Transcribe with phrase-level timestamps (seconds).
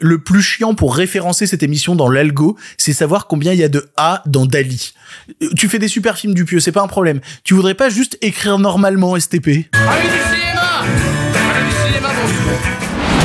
[0.00, 3.68] Le plus chiant pour référencer cette émission dans l'algo, c'est savoir combien il y a
[3.68, 4.94] de A dans Dali.
[5.42, 7.20] Euh, Tu fais des super films du pieux, c'est pas un problème.
[7.44, 9.68] Tu voudrais pas juste écrire normalement STP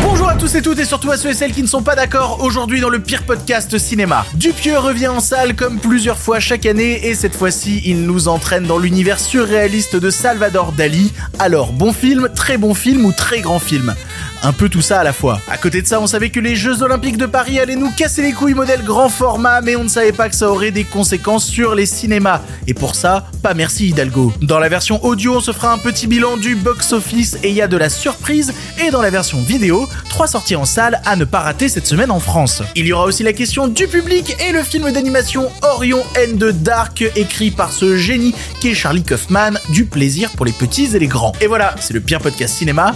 [0.01, 1.95] Bonjour à tous et toutes et surtout à ceux et celles qui ne sont pas
[1.95, 4.25] d'accord aujourd'hui dans le pire podcast cinéma.
[4.35, 8.65] Dupieux revient en salle comme plusieurs fois chaque année et cette fois-ci il nous entraîne
[8.65, 11.13] dans l'univers surréaliste de Salvador Dali.
[11.39, 13.95] Alors bon film, très bon film ou très grand film?
[14.43, 15.39] Un peu tout ça à la fois.
[15.49, 18.21] À côté de ça, on savait que les Jeux Olympiques de Paris allaient nous casser
[18.21, 21.45] les couilles modèle grand format, mais on ne savait pas que ça aurait des conséquences
[21.45, 22.41] sur les cinémas.
[22.67, 24.33] Et pour ça, pas merci Hidalgo.
[24.41, 27.61] Dans la version audio, on se fera un petit bilan du box-office et il y
[27.61, 28.53] a de la surprise.
[28.85, 32.11] Et dans la version vidéo, trois sorties en salle à ne pas rater cette semaine
[32.11, 32.61] en France.
[32.75, 36.51] Il y aura aussi la question du public et le film d'animation Orion N de
[36.51, 41.07] Dark, écrit par ce génie qu'est Charlie Kaufman, du plaisir pour les petits et les
[41.07, 41.33] grands.
[41.41, 42.95] Et voilà, c'est le pire podcast cinéma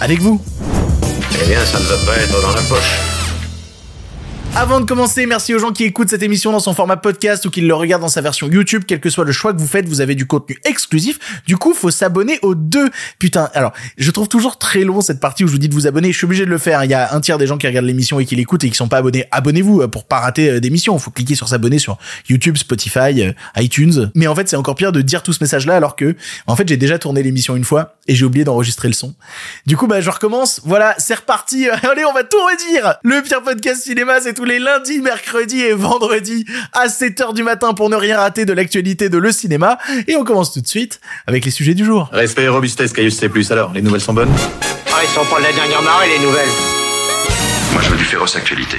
[0.00, 0.40] avec vous.
[1.34, 3.17] Eh bien, ça ne va pas être dans la poche.
[4.56, 7.50] Avant de commencer, merci aux gens qui écoutent cette émission dans son format podcast ou
[7.50, 8.82] qui le regardent dans sa version YouTube.
[8.86, 11.42] Quel que soit le choix que vous faites, vous avez du contenu exclusif.
[11.46, 12.90] Du coup, faut s'abonner aux deux.
[13.20, 15.86] Putain, alors, je trouve toujours très long cette partie où je vous dis de vous
[15.86, 16.10] abonner.
[16.10, 16.82] Je suis obligé de le faire.
[16.82, 18.76] Il y a un tiers des gens qui regardent l'émission et qui l'écoutent et qui
[18.76, 19.26] sont pas abonnés.
[19.30, 20.96] Abonnez-vous euh, pour pas rater euh, d'émissions.
[20.96, 24.10] Il faut cliquer sur s'abonner sur YouTube, Spotify, euh, iTunes.
[24.16, 26.16] Mais en fait, c'est encore pire de dire tout ce message-là alors que,
[26.48, 29.14] en fait, j'ai déjà tourné l'émission une fois et j'ai oublié d'enregistrer le son.
[29.66, 30.62] Du coup, bah, je recommence.
[30.64, 31.68] Voilà, c'est reparti.
[31.88, 32.96] Allez, on va tout redire.
[33.04, 37.74] Le pire podcast cinéma, c'est tous les lundis, mercredis et vendredis à 7h du matin
[37.74, 39.78] pour ne rien rater de l'actualité de le cinéma.
[40.06, 42.08] Et on commence tout de suite avec les sujets du jour.
[42.12, 43.28] Respect et robustesse, Caius C+.
[43.50, 44.30] Alors, les nouvelles sont bonnes?
[44.92, 46.46] Ah, ils sont pas de la dernière marée, les nouvelles.
[47.72, 48.76] Moi, je veux du féroce actualité.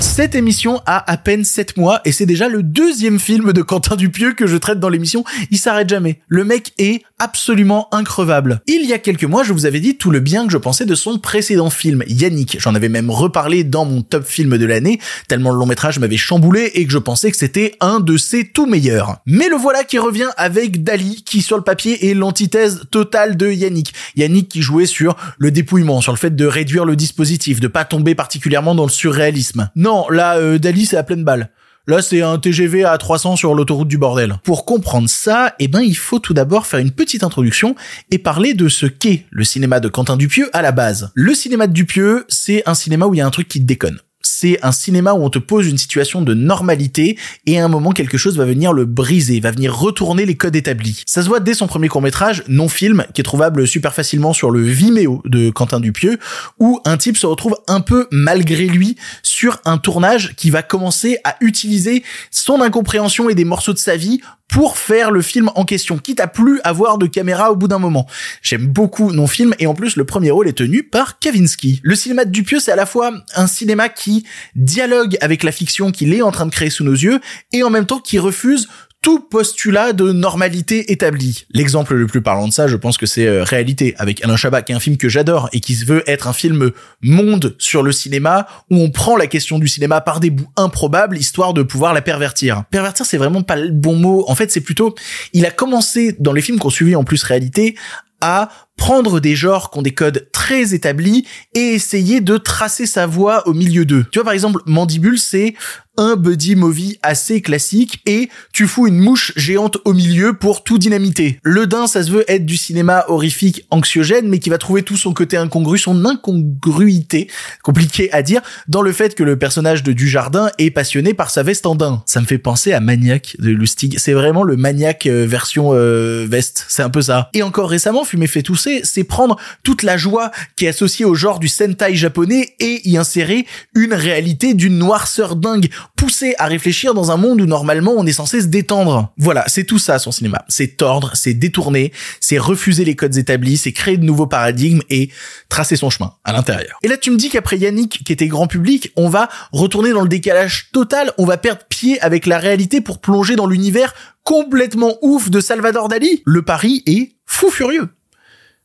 [0.00, 3.96] Cette émission a à peine 7 mois et c'est déjà le deuxième film de Quentin
[3.96, 5.24] Dupieux que je traite dans l'émission.
[5.50, 6.20] Il s'arrête jamais.
[6.28, 8.60] Le mec est absolument increvable.
[8.68, 10.86] Il y a quelques mois, je vous avais dit tout le bien que je pensais
[10.86, 12.58] de son précédent film, Yannick.
[12.60, 16.16] J'en avais même reparlé dans mon top film de l'année, tellement le long métrage m'avait
[16.16, 19.16] chamboulé et que je pensais que c'était un de ses tout meilleurs.
[19.26, 23.50] Mais le voilà qui revient avec Dali, qui sur le papier est l'antithèse totale de
[23.50, 23.92] Yannick.
[24.16, 27.84] Yannick qui jouait sur le dépouillement, sur le fait de réduire le dispositif, de pas
[27.84, 29.70] tomber particulièrement dans le surréalisme.
[30.10, 31.50] Là, euh, Dali, c'est à pleine balle.
[31.86, 34.38] Là, c'est un TGV à 300 sur l'autoroute du bordel.
[34.44, 37.74] Pour comprendre ça, eh ben, il faut tout d'abord faire une petite introduction
[38.10, 41.10] et parler de ce qu'est le cinéma de Quentin Dupieux à la base.
[41.14, 44.00] Le cinéma de Dupieux, c'est un cinéma où il y a un truc qui déconne
[44.28, 47.92] c'est un cinéma où on te pose une situation de normalité et à un moment
[47.92, 51.02] quelque chose va venir le briser, va venir retourner les codes établis.
[51.06, 54.62] Ça se voit dès son premier court-métrage, non-film, qui est trouvable super facilement sur le
[54.62, 56.18] Vimeo de Quentin Dupieux,
[56.58, 61.18] où un type se retrouve un peu malgré lui sur un tournage qui va commencer
[61.24, 65.64] à utiliser son incompréhension et des morceaux de sa vie pour faire le film en
[65.64, 68.06] question, quitte à plus avoir de caméra au bout d'un moment.
[68.42, 71.80] J'aime beaucoup non-film et en plus le premier rôle est tenu par Kavinsky.
[71.82, 74.24] Le cinéma de Dupieux c'est à la fois un cinéma qui
[74.56, 77.20] dialogue avec la fiction qu'il est en train de créer sous nos yeux
[77.52, 78.68] et en même temps qui refuse
[79.02, 81.46] tout postulat de normalité établi.
[81.50, 84.62] L'exemple le plus parlant de ça, je pense que c'est euh, Réalité avec Alain Chabat,
[84.62, 87.92] qui est un film que j'adore et qui veut être un film monde sur le
[87.92, 91.94] cinéma où on prend la question du cinéma par des bouts improbables histoire de pouvoir
[91.94, 92.64] la pervertir.
[92.70, 94.24] Pervertir, c'est vraiment pas le bon mot.
[94.28, 94.94] En fait, c'est plutôt,
[95.32, 97.76] il a commencé dans les films qu'on suivi en plus Réalité
[98.20, 98.48] à
[98.78, 103.46] prendre des genres qui ont des codes très établis et essayer de tracer sa voie
[103.46, 104.06] au milieu d'eux.
[104.10, 105.54] Tu vois, par exemple, Mandibule, c'est
[105.98, 110.78] un buddy movie assez classique et tu fous une mouche géante au milieu pour tout
[110.78, 111.40] dynamiter.
[111.42, 114.96] Le Dain, ça se veut être du cinéma horrifique anxiogène, mais qui va trouver tout
[114.96, 117.28] son côté incongru, son incongruité,
[117.64, 121.42] compliqué à dire, dans le fait que le personnage de Dujardin est passionné par sa
[121.42, 122.02] veste en daim.
[122.06, 123.98] Ça me fait penser à Maniac de Lustig.
[123.98, 126.64] C'est vraiment le Maniac euh, version euh, veste.
[126.68, 127.28] C'est un peu ça.
[127.34, 131.14] Et encore récemment, Fumer fait tousser, c'est prendre toute la joie qui est associée au
[131.14, 136.94] genre du Sentai japonais et y insérer une réalité d'une noirceur dingue poussé à réfléchir
[136.94, 139.12] dans un monde où normalement on est censé se détendre.
[139.16, 140.44] Voilà, c'est tout ça son cinéma.
[140.48, 145.10] C'est tordre, c'est détourner, c'est refuser les codes établis, c'est créer de nouveaux paradigmes et
[145.48, 146.78] tracer son chemin à l'intérieur.
[146.82, 150.02] Et là tu me dis qu'après Yannick qui était grand public, on va retourner dans
[150.02, 153.94] le décalage total, on va perdre pied avec la réalité pour plonger dans l'univers
[154.24, 156.22] complètement ouf de Salvador Dali.
[156.26, 157.88] Le pari est fou furieux.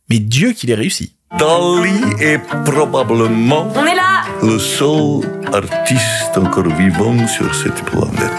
[0.09, 1.15] Mais Dieu qu'il ait réussi.
[1.39, 4.13] Dali est probablement On est là
[4.43, 5.21] le seul
[5.53, 8.31] artiste encore vivant sur cette planète.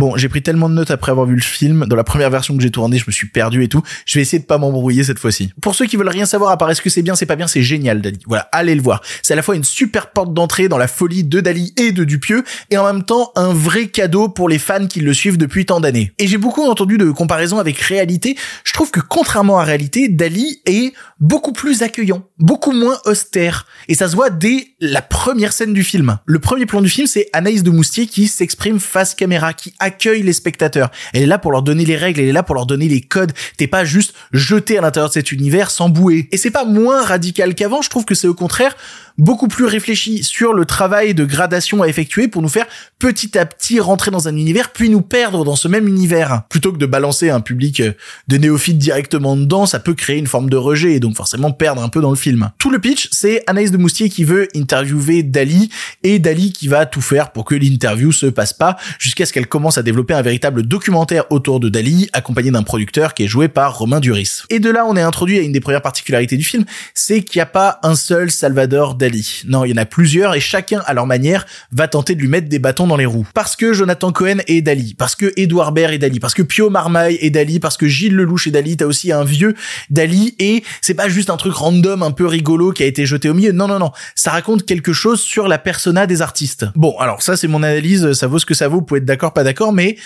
[0.00, 1.84] Bon, j'ai pris tellement de notes après avoir vu le film.
[1.86, 3.82] Dans la première version que j'ai tournée, je me suis perdu et tout.
[4.06, 5.52] Je vais essayer de pas m'embrouiller cette fois-ci.
[5.60, 7.46] Pour ceux qui veulent rien savoir à part est-ce que c'est bien, c'est pas bien,
[7.46, 8.18] c'est génial, Dali.
[8.26, 9.02] Voilà, allez le voir.
[9.20, 12.04] C'est à la fois une super porte d'entrée dans la folie de Dali et de
[12.04, 15.66] Dupieux, et en même temps un vrai cadeau pour les fans qui le suivent depuis
[15.66, 16.14] tant d'années.
[16.18, 18.38] Et j'ai beaucoup entendu de comparaisons avec réalité.
[18.64, 23.66] Je trouve que contrairement à réalité, Dali est beaucoup plus accueillant, beaucoup moins austère.
[23.88, 26.16] Et ça se voit dès la première scène du film.
[26.24, 30.32] Le premier plan du film, c'est Anaïs de Moustier qui s'exprime face caméra, qui les
[30.32, 30.90] spectateurs.
[31.12, 33.00] Elle est là pour leur donner les règles, elle est là pour leur donner les
[33.00, 33.32] codes.
[33.56, 36.28] T'es pas juste jeté à l'intérieur de cet univers sans bouée.
[36.32, 38.74] Et c'est pas moins radical qu'avant, je trouve que c'est au contraire
[39.20, 42.66] beaucoup plus réfléchi sur le travail de gradation à effectuer pour nous faire
[42.98, 46.42] petit à petit rentrer dans un univers puis nous perdre dans ce même univers.
[46.48, 47.92] Plutôt que de balancer un public euh,
[48.28, 51.82] de néophytes directement dedans, ça peut créer une forme de rejet et donc forcément perdre
[51.82, 52.50] un peu dans le film.
[52.58, 55.70] Tout le pitch, c'est Anaïs de Moustier qui veut interviewer Dali
[56.02, 59.48] et Dali qui va tout faire pour que l'interview se passe pas jusqu'à ce qu'elle
[59.48, 63.48] commence à développer un véritable documentaire autour de Dali accompagné d'un producteur qui est joué
[63.48, 64.42] par Romain Duris.
[64.50, 67.38] Et de là, on est introduit à une des premières particularités du film, c'est qu'il
[67.38, 70.82] n'y a pas un seul Salvador Dali non, il y en a plusieurs et chacun
[70.86, 73.26] à leur manière va tenter de lui mettre des bâtons dans les roues.
[73.34, 76.70] Parce que Jonathan Cohen est Dali, parce que Edouard Baird est Dali, parce que Pio
[76.70, 79.54] Marmaille est Dali, parce que Gilles Lelouch est Dali, t'as aussi un vieux
[79.90, 83.28] Dali et c'est pas juste un truc random un peu rigolo qui a été jeté
[83.28, 83.52] au milieu.
[83.52, 83.92] Non, non, non.
[84.14, 86.66] Ça raconte quelque chose sur la persona des artistes.
[86.74, 89.04] Bon, alors ça c'est mon analyse, ça vaut ce que ça vaut, vous pouvez être
[89.04, 89.96] d'accord, pas d'accord, mais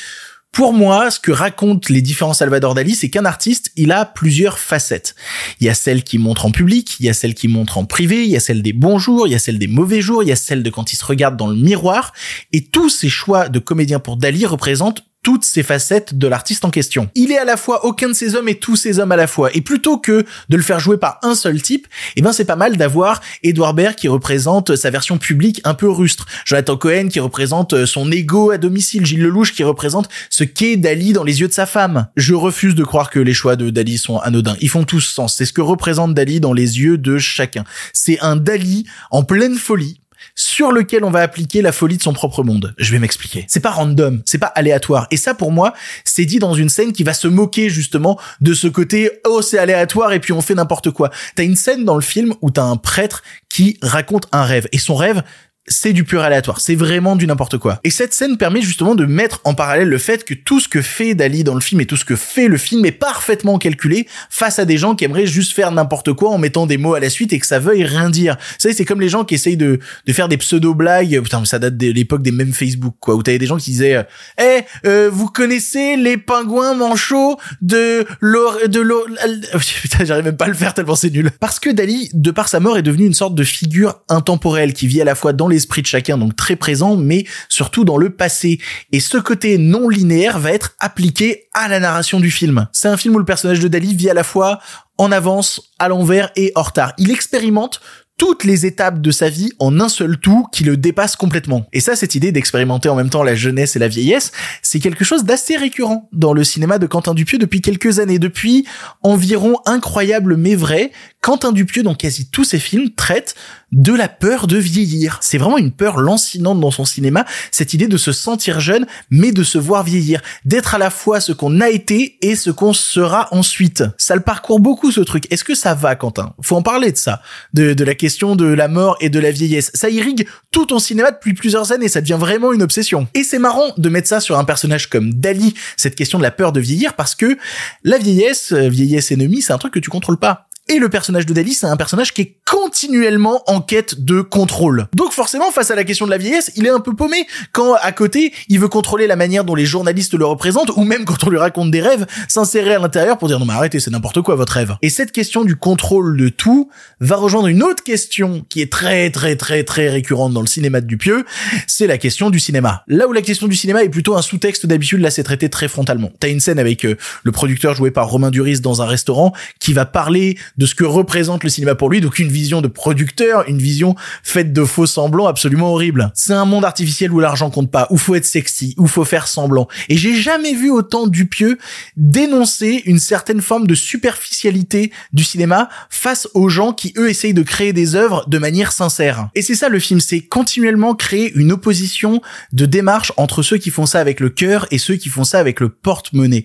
[0.55, 4.61] pour moi, ce que racontent les différents Salvador Dali, c'est qu'un artiste, il a plusieurs
[4.61, 5.17] facettes.
[5.61, 7.85] Il y a celle qui montre en public, il y a celle qui montre en
[7.85, 10.23] privé, il y a celle des bons jours, il y a celle des mauvais jours,
[10.23, 12.13] il y a celle de quand il se regarde dans le miroir.
[12.53, 16.71] Et tous ces choix de comédien pour Dali représentent toutes ces facettes de l'artiste en
[16.71, 17.09] question.
[17.17, 19.27] Il est à la fois aucun de ces hommes et tous ces hommes à la
[19.27, 19.51] fois.
[19.57, 22.57] Et plutôt que de le faire jouer par un seul type, eh ben c'est pas
[22.57, 27.21] mal d'avoir Edouard Baird qui représente sa version publique un peu rustre, Jonathan Cohen qui
[27.21, 31.49] représente son ego à domicile, Gilles Lelouch qui représente ce qu'est Dali dans les yeux
[31.49, 32.07] de sa femme.
[32.17, 34.57] Je refuse de croire que les choix de Dali sont anodins.
[34.61, 35.37] Ils font tous sens.
[35.37, 37.65] C'est ce que représente Dali dans les yeux de chacun.
[37.95, 40.01] C'est un Dali en pleine folie,
[40.35, 42.75] sur lequel on va appliquer la folie de son propre monde.
[42.79, 43.45] Je vais m'expliquer.
[43.49, 45.07] C'est pas random, c'est pas aléatoire.
[45.11, 48.55] Et ça, pour moi, c'est dit dans une scène qui va se moquer justement de
[48.55, 51.11] ce côté oh c'est aléatoire et puis on fait n'importe quoi.
[51.35, 54.79] T'as une scène dans le film où t'as un prêtre qui raconte un rêve et
[54.79, 55.23] son rêve
[55.67, 57.81] c'est du pur aléatoire, c'est vraiment du n'importe quoi.
[57.85, 60.83] Et cette scène permet justement de mettre en parallèle le fait que tout ce que
[60.83, 64.07] fait Dali dans le film et tout ce que fait le film est parfaitement calculé
[64.29, 67.01] face à des gens qui aimeraient juste faire n'importe quoi en mettant des mots à
[67.01, 68.37] la suite et que ça veuille rien dire.
[68.37, 71.59] Vous savez, c'est comme les gens qui essayent de, de faire des pseudo-blagues, putain, ça
[71.59, 74.07] date de l'époque des mêmes Facebook, quoi, où t'avais des gens qui disaient,
[74.39, 79.07] eh, euh, vous connaissez les pingouins manchots de l'or, de l'or,
[79.83, 81.31] putain, j'arrive même pas à le faire tellement c'est nul.
[81.41, 84.87] Parce que Dali, de par sa mort, est devenu une sorte de figure intemporelle qui
[84.87, 88.11] vit à la fois dans l'esprit de chacun, donc très présent, mais surtout dans le
[88.11, 88.61] passé.
[88.93, 92.67] Et ce côté non linéaire va être appliqué à la narration du film.
[92.73, 94.61] C'est un film où le personnage de Dali vit à la fois
[94.99, 96.93] en avance, à l'envers et en retard.
[96.99, 97.81] Il expérimente
[98.17, 101.67] toutes les étapes de sa vie en un seul tout qui le dépasse complètement.
[101.73, 104.31] Et ça, cette idée d'expérimenter en même temps la jeunesse et la vieillesse,
[104.63, 108.21] c'est quelque chose d'assez récurrent dans le cinéma de Quentin Dupieux depuis quelques années.
[108.21, 108.67] Depuis
[109.03, 113.35] environ incroyable mais vrai, Quentin Dupieux, dans quasi tous ses films, traite
[113.75, 115.19] de la peur de vieillir.
[115.21, 119.33] C'est vraiment une peur lancinante dans son cinéma, cette idée de se sentir jeune, mais
[119.33, 122.73] de se voir vieillir, d'être à la fois ce qu'on a été et ce qu'on
[122.73, 123.85] sera ensuite.
[123.99, 125.31] Ça le parcourt beaucoup ce truc.
[125.33, 126.35] Est-ce que ça va, Quentin?
[126.41, 127.21] Faut en parler de ça,
[127.53, 129.71] de, la question de la mort et de la vieillesse.
[129.75, 133.09] Ça irrigue tout ton cinéma depuis plusieurs années, ça devient vraiment une obsession.
[133.15, 136.31] Et c'est marrant de mettre ça sur un personnage comme Dali, cette question de la
[136.31, 137.37] peur de vieillir, parce que
[137.83, 140.44] la vieillesse, euh, vieillesse ennemie, c'est un truc que tu contrôles pas.
[140.67, 144.87] Et le personnage de Dali, c'est un personnage qui est continuellement en quête de contrôle.
[144.95, 147.75] Donc forcément, face à la question de la vieillesse, il est un peu paumé quand
[147.75, 151.23] à côté, il veut contrôler la manière dont les journalistes le représentent, ou même quand
[151.25, 154.23] on lui raconte des rêves, s'insérer à l'intérieur pour dire non mais arrêtez, c'est n'importe
[154.23, 154.75] quoi votre rêve.
[154.81, 159.11] Et cette question du contrôle de tout va rejoindre une autre question qui est très
[159.11, 161.27] très très très récurrente dans le cinéma de Dupieux,
[161.67, 162.85] c'est la question du cinéma.
[162.89, 165.69] Là où la question du cinéma est plutôt un sous-texte d'habitude, là c'est traité très
[165.69, 166.11] frontalement.
[166.21, 169.75] T'as une scène avec euh, le producteur joué par Romain Duris dans un restaurant qui
[169.75, 173.49] va parler de ce que représente le cinéma pour lui, donc une vision de producteur,
[173.49, 176.13] une vision faite de faux semblants absolument horrible.
[176.15, 179.27] C'est un monde artificiel où l'argent compte pas, où faut être sexy, où faut faire
[179.27, 179.69] semblant.
[179.89, 181.59] Et j'ai jamais vu autant Dupieux
[181.97, 187.43] dénoncer une certaine forme de superficialité du cinéma face aux gens qui eux essayent de
[187.43, 189.29] créer des œuvres de manière sincère.
[189.35, 192.21] Et c'est ça le film, c'est continuellement créer une opposition
[192.53, 195.39] de démarche entre ceux qui font ça avec le cœur et ceux qui font ça
[195.39, 196.45] avec le porte-monnaie.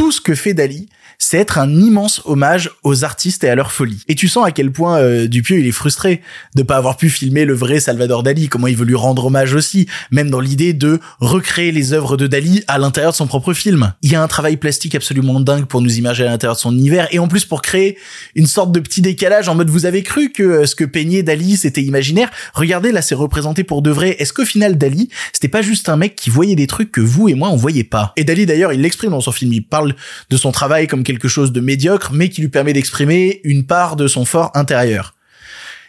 [0.00, 0.88] Tout ce que fait Dali,
[1.18, 4.02] c'est être un immense hommage aux artistes et à leur folie.
[4.08, 6.22] Et tu sens à quel point euh, Dupieux il est frustré
[6.56, 9.54] de pas avoir pu filmer le vrai Salvador Dali, comment il veut lui rendre hommage
[9.54, 13.52] aussi, même dans l'idée de recréer les œuvres de Dali à l'intérieur de son propre
[13.52, 13.92] film.
[14.00, 16.72] Il y a un travail plastique absolument dingue pour nous imaginer à l'intérieur de son
[16.72, 17.98] univers et en plus pour créer
[18.34, 21.22] une sorte de petit décalage en mode vous avez cru que euh, ce que peignait
[21.22, 22.30] Dali c'était imaginaire?
[22.54, 24.16] Regardez là c'est représenté pour de vrai.
[24.18, 27.28] Est-ce qu'au final Dali c'était pas juste un mec qui voyait des trucs que vous
[27.28, 28.14] et moi on voyait pas?
[28.16, 29.52] Et Dali d'ailleurs il l'exprime dans son film.
[29.52, 29.89] Il parle
[30.30, 33.96] de son travail comme quelque chose de médiocre mais qui lui permet d'exprimer une part
[33.96, 35.14] de son fort intérieur.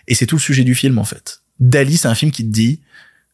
[0.08, 1.41] Et c'est tout le sujet du film en fait.
[1.60, 2.79] Dali c'est un film qui te dit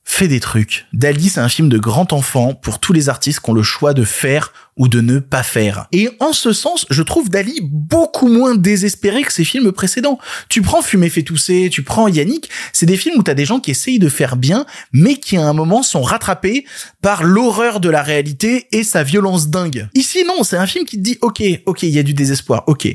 [0.10, 0.88] fais des trucs.
[0.94, 3.94] Dali, c'est un film de grand enfant pour tous les artistes qui ont le choix
[3.94, 5.88] de faire ou de ne pas faire.
[5.92, 10.18] Et en ce sens, je trouve Dali beaucoup moins désespéré que ses films précédents.
[10.48, 13.60] Tu prends Fumer fait tousser, tu prends Yannick, c'est des films où t'as des gens
[13.60, 16.66] qui essayent de faire bien, mais qui à un moment sont rattrapés
[17.02, 19.90] par l'horreur de la réalité et sa violence dingue.
[19.94, 22.64] Ici, non, c'est un film qui te dit, ok, ok, il y a du désespoir,
[22.68, 22.88] ok.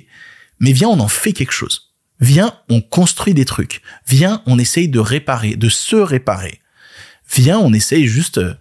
[0.60, 1.92] Mais viens, on en fait quelque chose.
[2.20, 3.82] Viens, on construit des trucs.
[4.08, 6.61] Viens, on essaye de réparer, de se réparer
[7.34, 8.54] viens, on essaye juste euh,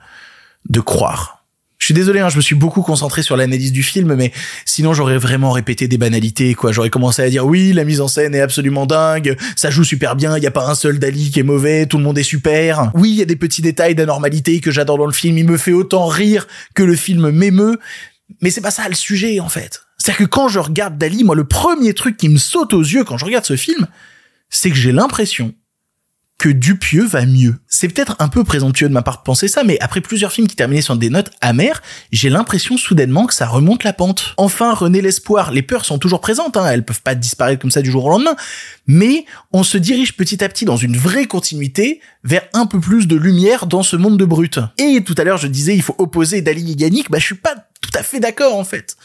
[0.70, 1.42] de croire.
[1.82, 4.32] Je suis désolé, hein, je me suis beaucoup concentré sur l'analyse du film, mais
[4.66, 6.72] sinon j'aurais vraiment répété des banalités, quoi.
[6.72, 10.16] J'aurais commencé à dire oui, la mise en scène est absolument dingue, ça joue super
[10.16, 12.24] bien, il y a pas un seul Dali qui est mauvais, tout le monde est
[12.24, 12.92] super.
[12.94, 15.58] Oui, il y a des petits détails d'anormalité que j'adore dans le film, il me
[15.58, 17.80] fait autant rire que le film m'émeut,
[18.42, 19.82] mais c'est pas ça le sujet en fait.
[19.98, 23.04] C'est-à-dire que quand je regarde Dali, moi le premier truc qui me saute aux yeux
[23.04, 23.88] quand je regarde ce film,
[24.51, 25.56] c'est que j'ai l'impression
[26.41, 27.57] que Dupieux va mieux.
[27.67, 30.48] C'est peut-être un peu présomptueux de ma part de penser ça, mais après plusieurs films
[30.48, 34.33] qui terminaient sur des notes amères, j'ai l'impression soudainement que ça remonte la pente.
[34.38, 37.83] Enfin, René l'espoir, les peurs sont toujours présentes, hein, elles peuvent pas disparaître comme ça
[37.83, 38.36] du jour au lendemain,
[38.88, 43.05] mais on se dirige petit à petit dans une vraie continuité vers un peu plus
[43.05, 44.57] de lumière dans ce monde de brut.
[44.79, 47.36] Et tout à l'heure, je disais, il faut opposer Dali et Yannick, bah je suis
[47.36, 48.98] pas tout à fait d'accord en fait.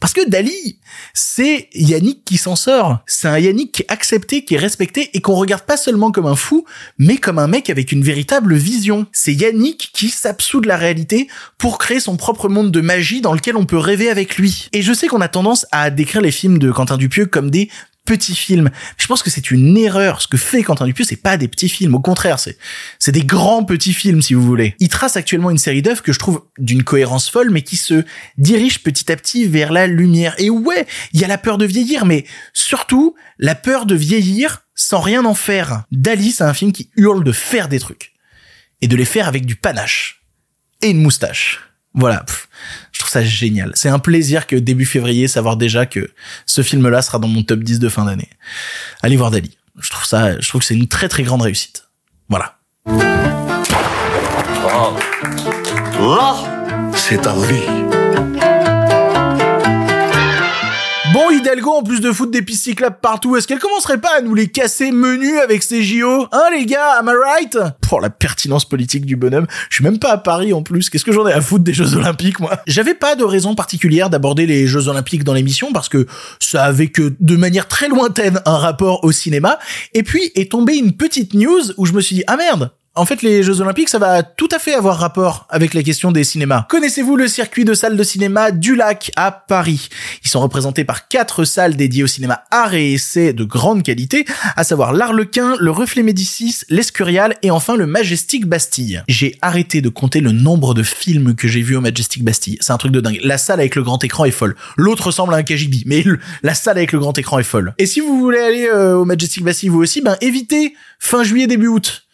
[0.00, 0.78] Parce que Dali,
[1.12, 3.00] c'est Yannick qui s'en sort.
[3.06, 6.26] C'est un Yannick qui est accepté, qui est respecté et qu'on regarde pas seulement comme
[6.26, 6.64] un fou,
[6.98, 9.06] mais comme un mec avec une véritable vision.
[9.12, 11.28] C'est Yannick qui s'absout de la réalité
[11.58, 14.68] pour créer son propre monde de magie dans lequel on peut rêver avec lui.
[14.72, 17.68] Et je sais qu'on a tendance à décrire les films de Quentin Dupieux comme des
[18.10, 18.70] petits films.
[18.96, 20.20] Je pense que c'est une erreur.
[20.20, 21.94] Ce que fait Quentin Dupieux, c'est pas des petits films.
[21.94, 22.58] Au contraire, c'est,
[22.98, 24.74] c'est des grands petits films, si vous voulez.
[24.80, 28.02] Il trace actuellement une série d'œuvres que je trouve d'une cohérence folle, mais qui se
[28.36, 30.34] dirige petit à petit vers la lumière.
[30.38, 34.62] Et ouais, il y a la peur de vieillir, mais surtout, la peur de vieillir
[34.74, 35.84] sans rien en faire.
[35.92, 38.12] Dali, c'est un film qui hurle de faire des trucs.
[38.80, 40.24] Et de les faire avec du panache.
[40.82, 41.60] Et une moustache.
[41.94, 42.24] Voilà,
[43.00, 43.72] trouve ça génial.
[43.74, 46.10] C'est un plaisir que début février, savoir déjà que
[46.46, 48.28] ce film-là sera dans mon top 10 de fin d'année.
[49.02, 49.56] Allez voir Dali.
[49.78, 51.84] Je trouve ça, je trouve que c'est une très très grande réussite.
[52.28, 52.56] Voilà.
[55.98, 56.34] Là,
[56.94, 57.89] c'est.
[61.12, 64.20] Bon, Hidalgo, en plus de foutre des pistes cyclables partout, est-ce qu'elle commencerait pas à
[64.20, 67.58] nous les casser menus avec ses JO Hein, les gars, am I right?
[67.80, 71.04] Pour la pertinence politique du bonhomme, je suis même pas à Paris en plus, qu'est-ce
[71.04, 72.62] que j'en ai à foutre des Jeux Olympiques, moi?
[72.68, 76.06] J'avais pas de raison particulière d'aborder les Jeux Olympiques dans l'émission, parce que
[76.38, 79.58] ça avait que de manière très lointaine un rapport au cinéma,
[79.94, 83.06] et puis est tombée une petite news où je me suis dit, ah merde, en
[83.06, 86.24] fait, les Jeux Olympiques, ça va tout à fait avoir rapport avec la question des
[86.24, 86.66] cinémas.
[86.68, 89.88] Connaissez-vous le circuit de salles de cinéma du Lac à Paris?
[90.24, 94.24] Ils sont représentés par quatre salles dédiées au cinéma art et essai de grande qualité,
[94.56, 99.04] à savoir l'Arlequin, le Reflet Médicis, l'Escurial et enfin le Majestic Bastille.
[99.06, 102.58] J'ai arrêté de compter le nombre de films que j'ai vus au Majestic Bastille.
[102.60, 103.20] C'est un truc de dingue.
[103.22, 104.56] La salle avec le grand écran est folle.
[104.76, 106.04] L'autre ressemble à un KGB, mais
[106.42, 107.72] la salle avec le grand écran est folle.
[107.78, 111.46] Et si vous voulez aller euh, au Majestic Bastille vous aussi, ben évitez fin juillet
[111.46, 112.04] début août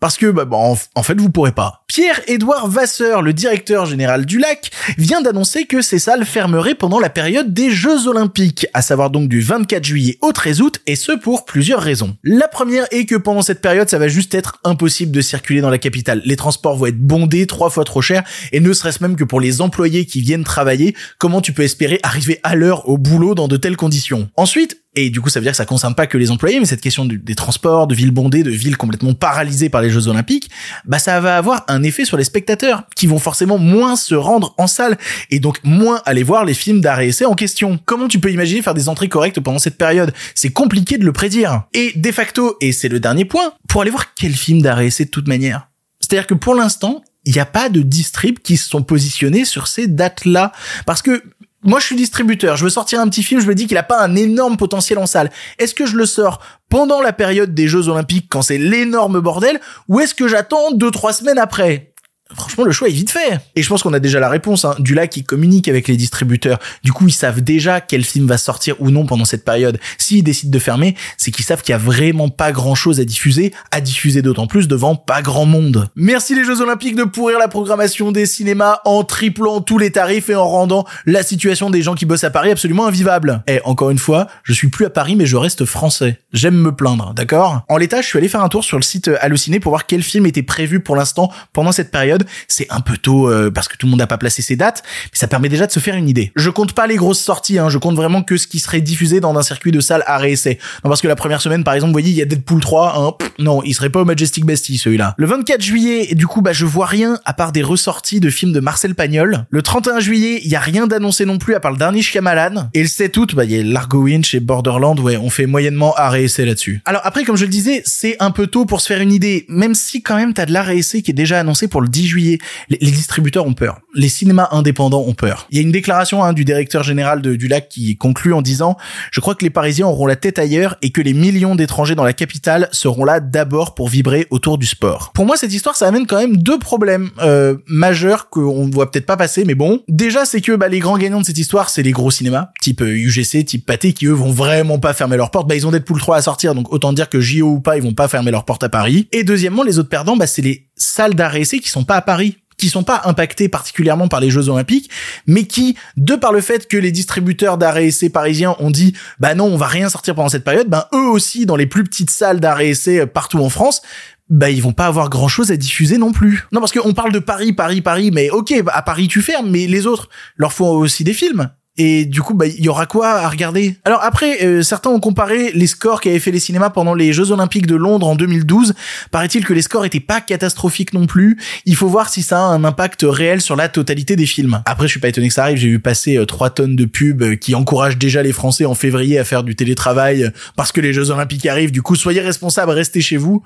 [0.00, 1.84] parce que bah, bon, en, fait vous pourrez pas.
[1.86, 7.10] Pierre-Édouard Vasseur, le directeur général du lac, vient d'annoncer que ces salles fermeraient pendant la
[7.10, 11.12] période des Jeux Olympiques, à savoir donc du 24 juillet au 13 août, et ce
[11.12, 12.16] pour plusieurs raisons.
[12.24, 15.70] La première est que pendant cette période, ça va juste être impossible de circuler dans
[15.70, 16.22] la capitale.
[16.24, 19.40] Les transports vont être bondés, trois fois trop chers, et ne serait-ce même que pour
[19.40, 23.48] les employés qui viennent travailler, comment tu peux espérer arriver à l'heure au boulot dans
[23.48, 24.30] de telles conditions?
[24.36, 26.66] Ensuite, et du coup, ça veut dire que ça concerne pas que les employés, mais
[26.66, 30.50] cette question des transports, de villes bondées, de villes complètement paralysées par les Jeux Olympiques,
[30.84, 34.54] bah ça va avoir un effet sur les spectateurs, qui vont forcément moins se rendre
[34.58, 34.98] en salle,
[35.30, 37.78] et donc moins aller voir les films d'art et essai en question.
[37.84, 40.12] Comment tu peux imaginer faire des entrées correctes pendant cette période?
[40.34, 41.62] C'est compliqué de le prédire.
[41.72, 44.86] Et de facto, et c'est le dernier point, pour aller voir quel film d'art et
[44.86, 45.68] essai de toute manière
[46.00, 49.66] C'est-à-dire que pour l'instant, il n'y a pas de distrib qui se sont positionnés sur
[49.68, 50.52] ces dates-là.
[50.86, 51.22] Parce que
[51.62, 53.82] moi je suis distributeur, je veux sortir un petit film, je me dis qu'il a
[53.82, 55.30] pas un énorme potentiel en salle.
[55.58, 59.60] Est-ce que je le sors pendant la période des Jeux Olympiques quand c'est l'énorme bordel
[59.88, 61.89] ou est-ce que j'attends deux trois semaines après?
[62.34, 63.40] Franchement, le choix est vite fait.
[63.56, 64.64] Et je pense qu'on a déjà la réponse.
[64.64, 64.74] Hein.
[64.78, 66.58] Dulac, qui communique avec les distributeurs.
[66.84, 69.78] Du coup, ils savent déjà quel film va sortir ou non pendant cette période.
[69.98, 73.04] S'ils décident de fermer, c'est qu'ils savent qu'il y a vraiment pas grand chose à
[73.04, 75.88] diffuser, à diffuser d'autant plus devant pas grand monde.
[75.96, 80.30] Merci les Jeux Olympiques de pourrir la programmation des cinémas en triplant tous les tarifs
[80.30, 83.42] et en rendant la situation des gens qui bossent à Paris absolument invivable.
[83.46, 86.20] Et encore une fois, je suis plus à Paris mais je reste français.
[86.32, 87.62] J'aime me plaindre, d'accord?
[87.68, 90.02] En l'état, je suis allé faire un tour sur le site Allociné pour voir quel
[90.02, 92.19] film était prévu pour l'instant pendant cette période.
[92.48, 94.82] C'est un peu tôt euh, parce que tout le monde n'a pas placé ses dates,
[95.12, 96.32] mais ça permet déjà de se faire une idée.
[96.36, 99.20] Je compte pas les grosses sorties, hein, je compte vraiment que ce qui serait diffusé
[99.20, 100.58] dans un circuit de salle à essai.
[100.84, 102.94] Non parce que la première semaine par exemple, vous voyez, il y a Deadpool 3,
[102.98, 105.14] hein, non, il serait pas au Majestic Bastille celui-là.
[105.16, 108.52] Le 24 juillet, du coup bah je vois rien à part des ressorties de films
[108.52, 109.46] de Marcel Pagnol.
[109.50, 112.68] Le 31 juillet, il y a rien d'annoncé non plus à part le dernier Shyamalan
[112.74, 115.46] et le 7 août, bah il y a Largo Winch et Borderland, ouais, on fait
[115.46, 116.82] moyennement à réessai là-dessus.
[116.84, 119.46] Alors après comme je le disais, c'est un peu tôt pour se faire une idée,
[119.48, 122.06] même si quand même t'as de la réessai qui est déjà annoncé pour le 10
[122.10, 122.38] juillet.
[122.68, 123.80] Les, distributeurs ont peur.
[123.94, 125.46] Les cinémas indépendants ont peur.
[125.50, 128.76] Il y a une déclaration hein, du directeur général du lac qui conclut en disant
[129.10, 132.04] je crois que les Parisiens auront la tête ailleurs et que les millions d'étrangers dans
[132.04, 135.12] la capitale seront là d'abord pour vibrer autour du sport.
[135.14, 138.90] Pour moi, cette histoire, ça amène quand même deux problèmes euh, majeurs qu'on ne voit
[138.90, 139.80] peut-être pas passer, mais bon.
[139.88, 142.80] Déjà, c'est que bah, les grands gagnants de cette histoire, c'est les gros cinémas, type
[142.80, 145.48] UGC, euh, type Pathé, qui eux vont vraiment pas fermer leurs portes.
[145.48, 147.82] Bah, ils ont Deadpool 3 à sortir, donc autant dire que JO ou pas, ils
[147.82, 149.08] vont pas fermer leurs portes à Paris.
[149.12, 152.36] Et deuxièmement, les autres perdants, bah, c'est les salles d'arrêt qui sont pas à Paris
[152.60, 154.90] qui sont pas impactés particulièrement par les Jeux Olympiques,
[155.26, 159.34] mais qui, de par le fait que les distributeurs d'arrêt essai parisiens ont dit, bah
[159.34, 162.10] non, on va rien sortir pendant cette période, ben eux aussi, dans les plus petites
[162.10, 163.80] salles d'arrêt essai partout en France,
[164.28, 166.46] bah ils vont pas avoir grand chose à diffuser non plus.
[166.52, 169.66] Non parce qu'on parle de Paris, Paris, Paris, mais ok, à Paris tu fermes, mais
[169.66, 171.50] les autres leur font aussi des films.
[171.82, 173.76] Et du coup, bah, il y aura quoi à regarder?
[173.86, 177.30] Alors après, euh, certains ont comparé les scores qu'avaient fait les cinémas pendant les Jeux
[177.30, 178.74] Olympiques de Londres en 2012.
[179.10, 181.38] Paraît-il que les scores étaient pas catastrophiques non plus.
[181.64, 184.60] Il faut voir si ça a un impact réel sur la totalité des films.
[184.66, 185.56] Après, je suis pas étonné que ça arrive.
[185.56, 188.74] J'ai vu passer euh, 3 tonnes de pubs euh, qui encouragent déjà les Français en
[188.74, 191.72] février à faire du télétravail euh, parce que les Jeux Olympiques arrivent.
[191.72, 193.42] Du coup, soyez responsables, restez chez vous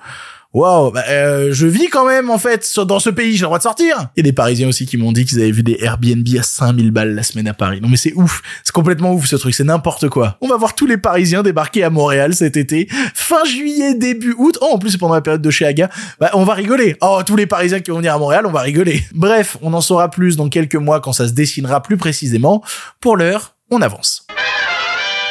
[0.55, 3.59] waouh, bah, euh, je vis quand même en fait dans ce pays, j'ai le droit
[3.59, 4.09] de sortir.
[4.17, 6.43] Il y a des Parisiens aussi qui m'ont dit qu'ils avaient vu des Airbnb à
[6.43, 7.81] 5000 balles la semaine à Paris.
[7.83, 10.39] Non mais c'est ouf, c'est complètement ouf ce truc, c'est n'importe quoi.
[10.41, 14.57] On va voir tous les Parisiens débarquer à Montréal cet été, fin juillet, début août.
[14.63, 15.91] Oh en plus c'est pendant la période de chez Aga.
[16.21, 16.97] Bah on va rigoler.
[17.03, 19.05] Oh tous les Parisiens qui vont venir à Montréal, on va rigoler.
[19.13, 22.63] Bref, on en saura plus dans quelques mois quand ça se dessinera plus précisément.
[23.01, 24.24] Pour l'heure, on avance.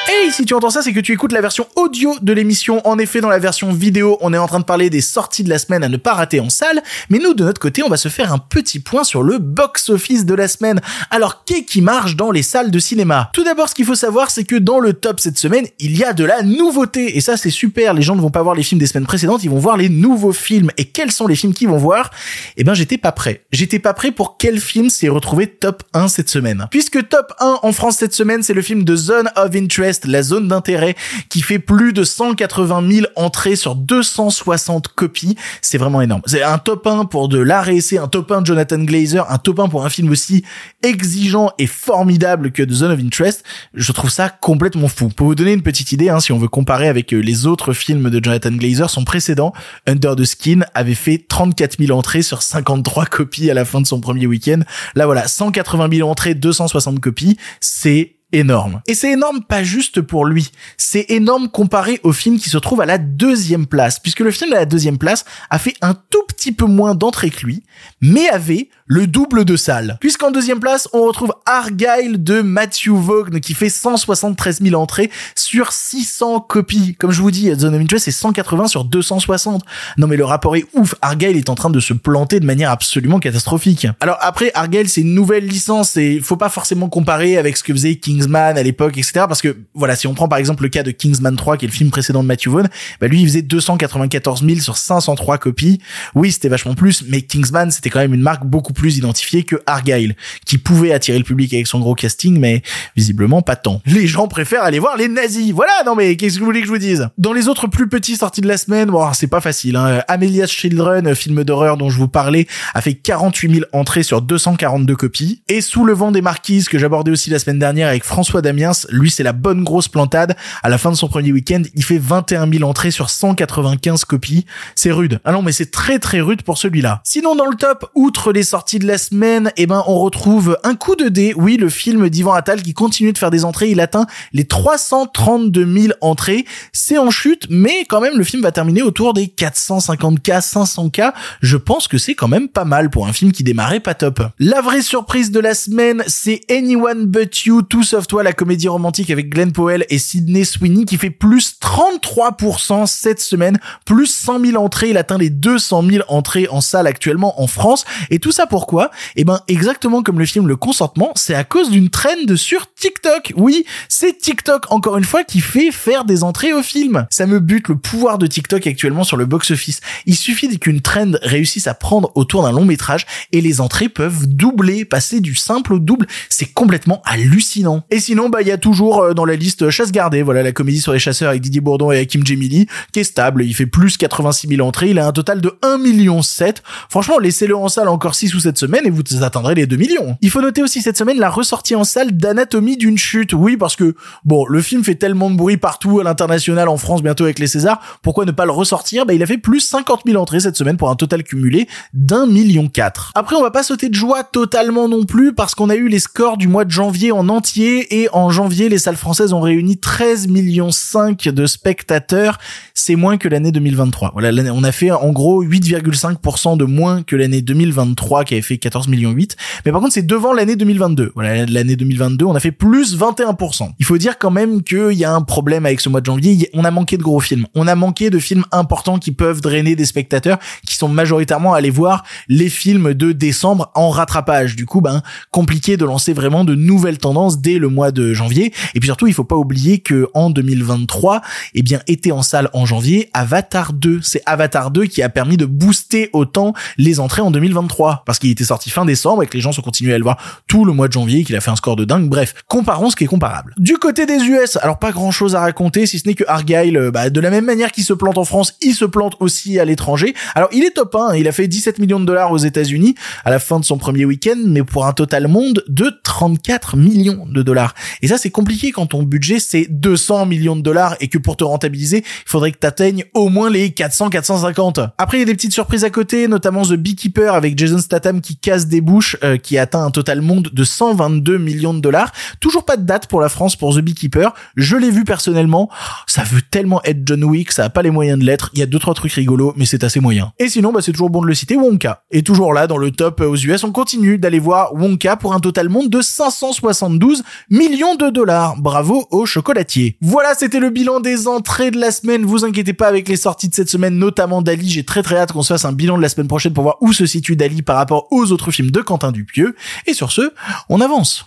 [0.05, 2.85] Hey, si tu entends ça, c'est que tu écoutes la version audio de l'émission.
[2.85, 5.49] En effet, dans la version vidéo, on est en train de parler des sorties de
[5.49, 6.83] la semaine à ne pas rater en salle.
[7.09, 10.25] Mais nous, de notre côté, on va se faire un petit point sur le box-office
[10.25, 10.81] de la semaine.
[11.09, 13.29] Alors, qu'est-ce qui marche dans les salles de cinéma?
[13.33, 16.03] Tout d'abord, ce qu'il faut savoir, c'est que dans le top cette semaine, il y
[16.03, 17.15] a de la nouveauté.
[17.15, 17.93] Et ça, c'est super.
[17.93, 19.87] Les gens ne vont pas voir les films des semaines précédentes, ils vont voir les
[19.87, 20.69] nouveaux films.
[20.75, 22.11] Et quels sont les films qu'ils vont voir?
[22.57, 23.45] Eh ben, j'étais pas prêt.
[23.53, 26.67] J'étais pas prêt pour quel film s'est retrouvé top 1 cette semaine.
[26.71, 30.23] Puisque top 1 en France cette semaine, c'est le film de Zone of Interest la
[30.23, 30.95] zone d'intérêt,
[31.29, 35.35] qui fait plus de 180 000 entrées sur 260 copies.
[35.61, 36.21] C'est vraiment énorme.
[36.25, 39.59] C'est un top 1 pour de l'art un top 1 de Jonathan Glazer, un top
[39.59, 40.43] 1 pour un film aussi
[40.81, 43.43] exigeant et formidable que The Zone of Interest.
[43.73, 45.09] Je trouve ça complètement fou.
[45.09, 47.73] Pour vous donner une petite idée, hein, si on veut comparer avec euh, les autres
[47.73, 49.53] films de Jonathan Glazer, son précédent,
[49.87, 53.87] Under the Skin, avait fait 34 000 entrées sur 53 copies à la fin de
[53.87, 54.59] son premier week-end.
[54.95, 58.81] Là voilà, 180 000 entrées, 260 copies, c'est énorme.
[58.87, 62.81] Et c'est énorme pas juste pour lui, c'est énorme comparé au film qui se trouve
[62.81, 66.23] à la deuxième place, puisque le film à la deuxième place a fait un tout
[66.27, 67.63] petit peu moins d'entrées que lui,
[68.01, 69.97] mais avait le double de salles.
[69.99, 75.71] Puisqu'en deuxième place, on retrouve Argyle de Matthew Vaughn qui fait 173 000 entrées sur
[75.71, 76.95] 600 copies.
[76.95, 79.63] Comme je vous dis, of Interest c'est 180 sur 260.
[79.97, 80.95] Non mais le rapport est ouf.
[81.01, 83.87] Argyle est en train de se planter de manière absolument catastrophique.
[83.99, 87.73] Alors après, Argyle c'est une nouvelle licence et faut pas forcément comparer avec ce que
[87.73, 89.25] faisait Kingsman à l'époque, etc.
[89.27, 91.69] Parce que voilà, si on prend par exemple le cas de Kingsman 3 qui est
[91.69, 92.67] le film précédent de Matthew Vaughn,
[92.99, 95.79] bah lui il faisait 294 000 sur 503 copies.
[96.15, 99.55] Oui, c'était vachement plus, mais Kingsman c'était quand même une marque beaucoup plus identifiée que
[99.65, 102.61] Argyle, qui pouvait attirer le public avec son gros casting, mais
[102.95, 103.81] visiblement pas tant.
[103.85, 105.51] Les gens préfèrent aller voir les nazis.
[105.51, 107.09] Voilà, non mais qu'est-ce que vous voulez que je vous dise?
[107.17, 109.75] Dans les autres plus petits sorties de la semaine, bon, c'est pas facile.
[109.75, 110.01] Hein.
[110.07, 114.95] Amelia's Children, film d'horreur dont je vous parlais, a fait 48 000 entrées sur 242
[114.95, 115.41] copies.
[115.47, 118.71] Et Sous le vent des marquises, que j'abordais aussi la semaine dernière avec François Damiens,
[118.89, 120.35] lui c'est la bonne grosse plantade.
[120.61, 124.45] À la fin de son premier week-end, il fait 21 000 entrées sur 195 copies.
[124.75, 125.19] C'est rude.
[125.25, 127.01] Ah non, mais c'est très très rude pour celui-là.
[127.03, 130.57] Sinon, dans le top, outre les sorties sorties de la semaine, eh ben, on retrouve
[130.63, 131.33] un coup de dé.
[131.35, 133.69] Oui, le film d'Ivan Attal qui continue de faire des entrées.
[133.69, 136.45] Il atteint les 332 000 entrées.
[136.71, 141.11] C'est en chute, mais quand même, le film va terminer autour des 450K, 500K.
[141.41, 144.21] Je pense que c'est quand même pas mal pour un film qui démarrait pas top.
[144.39, 148.69] La vraie surprise de la semaine, c'est Anyone But You, Tout Sauf Toi, la comédie
[148.69, 154.39] romantique avec Glenn Powell et Sidney Sweeney qui fait plus 33% cette semaine, plus 100
[154.39, 154.91] 000 entrées.
[154.91, 157.83] Il atteint les 200 000 entrées en salle actuellement en France.
[158.09, 161.71] Et tout ça pourquoi Eh ben, exactement comme le film Le Consentement, c'est à cause
[161.71, 163.33] d'une trend sur TikTok.
[163.35, 167.07] Oui, c'est TikTok encore une fois qui fait faire des entrées au film.
[167.09, 169.81] Ça me bute le pouvoir de TikTok actuellement sur le box-office.
[170.05, 174.27] Il suffit qu'une trend réussisse à prendre autour d'un long métrage et les entrées peuvent
[174.27, 176.05] doubler, passer du simple au double.
[176.29, 177.83] C'est complètement hallucinant.
[177.89, 180.51] Et sinon, bah, il y a toujours euh, dans la liste Chasse gardée, voilà, la
[180.51, 183.43] comédie sur les chasseurs avec Didier Bourdon et Hakim Djemili, qui est stable.
[183.45, 184.91] Il fait plus 86 000 entrées.
[184.91, 186.61] Il a un total de 1 million 7.
[186.87, 190.17] Franchement, laissez-le en salle encore 6 ou 7 semaines et vous atteindrez les 2 millions.
[190.21, 193.33] Il faut noter aussi cette semaine la ressortie en salle d'Anatomie d'une chute.
[193.33, 197.01] Oui, parce que, bon, le film fait tellement de bruit partout à l'international, en France,
[197.01, 197.99] bientôt avec les Césars.
[198.01, 199.05] Pourquoi ne pas le ressortir?
[199.05, 202.27] Bah, il a fait plus 50 000 entrées cette semaine pour un total cumulé d'un
[202.27, 203.11] million 4.
[203.15, 205.99] Après, on va pas sauter de joie totalement non plus parce qu'on a eu les
[205.99, 209.77] scores du mois de janvier en entier et en janvier, les salles françaises ont réuni
[209.77, 212.37] 13 millions 5 de spectateurs.
[212.73, 214.11] C'est moins que l'année 2023.
[214.13, 218.57] Voilà, on a fait en gros 8,5% de moins que l'année 2023 qui avait fait
[218.57, 219.35] 14 millions 8.
[219.65, 221.11] Mais par contre, c'est devant l'année 2022.
[221.15, 223.71] Voilà, l'année 2022, on a fait plus 21%.
[223.79, 226.49] Il faut dire quand même qu'il y a un problème avec ce mois de janvier.
[226.53, 227.45] On a manqué de gros films.
[227.55, 231.69] On a manqué de films importants qui peuvent drainer des spectateurs qui sont majoritairement allés
[231.69, 234.55] voir les films de décembre en rattrapage.
[234.55, 238.53] Du coup, ben, compliqué de lancer vraiment de nouvelles tendances dès le mois de janvier.
[238.75, 241.21] Et puis surtout, il faut pas oublier que en 2023,
[241.53, 243.99] eh bien, était en salle en janvier Avatar 2.
[244.01, 248.31] C'est Avatar 2 qui a permis de booster autant les entrées en 2023 parce qu'il
[248.31, 250.73] était sorti fin décembre et que les gens sont continués à le voir tout le
[250.73, 252.07] mois de janvier, qu'il a fait un score de dingue.
[252.07, 253.53] Bref, comparons ce qui est comparable.
[253.57, 256.77] Du côté des US, alors pas grand chose à raconter si ce n'est que Argyle,
[256.77, 259.59] euh, bah, de la même manière qu'il se plante en France, il se plante aussi
[259.59, 260.13] à l'étranger.
[260.35, 263.29] Alors il est top 1, il a fait 17 millions de dollars aux États-Unis à
[263.29, 267.41] la fin de son premier week-end, mais pour un total monde de 34 millions de
[267.41, 267.73] dollars.
[268.01, 271.35] Et ça c'est compliqué quand ton budget c'est 200 millions de dollars et que pour
[271.35, 274.79] te rentabiliser, il faudrait que t'atteignes au moins les 400 450.
[274.97, 278.12] Après il y a des petites surprises à côté, notamment The Beekeeper avec Jason Statham
[278.21, 282.11] qui casse des bouches euh, qui atteint un total monde de 122 millions de dollars.
[282.39, 284.33] Toujours pas de date pour la France pour The Beekeeper.
[284.55, 285.69] Je l'ai vu personnellement.
[286.07, 288.49] Ça veut tellement être John Wick, ça a pas les moyens de l'être.
[288.53, 290.31] Il y a deux trois trucs rigolos, mais c'est assez moyen.
[290.39, 292.03] Et sinon, bah, c'est toujours bon de le citer, Wonka.
[292.11, 295.39] Et toujours là, dans le top aux US, on continue d'aller voir Wonka pour un
[295.39, 298.55] total monde de 572 millions de dollars.
[298.57, 299.97] Bravo au chocolatier.
[300.01, 302.25] Voilà, c'était le bilan des entrées de la semaine.
[302.25, 304.69] Vous inquiétez pas avec les sorties de cette semaine, notamment Dali.
[304.69, 306.77] J'ai très très hâte qu'on se fasse un bilan de la semaine prochaine pour voir
[306.81, 309.55] où se situe Dali par rapport aux autres films de Quentin Dupieux.
[309.87, 310.33] Et sur ce,
[310.69, 311.23] on avance.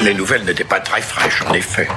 [0.00, 1.88] Les nouvelles n'étaient pas très fraîches, en effet.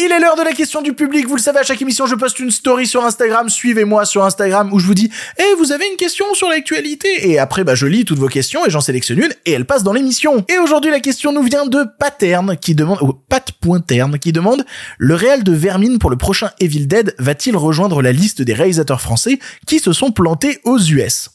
[0.00, 1.26] Il est l'heure de la question du public.
[1.26, 3.48] Vous le savez, à chaque émission, je poste une story sur Instagram.
[3.48, 7.28] Suivez-moi sur Instagram où je vous dis, eh, vous avez une question sur l'actualité?
[7.28, 9.82] Et après, bah, je lis toutes vos questions et j'en sélectionne une et elle passe
[9.82, 10.44] dans l'émission.
[10.48, 14.64] Et aujourd'hui, la question nous vient de Paterne qui demande, ou Pat.terne qui demande,
[14.98, 19.00] le réel de Vermine pour le prochain Evil Dead va-t-il rejoindre la liste des réalisateurs
[19.00, 21.30] français qui se sont plantés aux US?